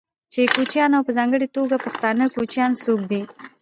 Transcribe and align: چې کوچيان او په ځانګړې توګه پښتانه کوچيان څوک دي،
چې 0.33 0.41
کوچيان 0.55 0.91
او 0.97 1.03
په 1.07 1.11
ځانګړې 1.17 1.47
توګه 1.55 1.75
پښتانه 1.85 2.23
کوچيان 2.35 2.71
څوک 2.83 2.99
دي، 3.11 3.21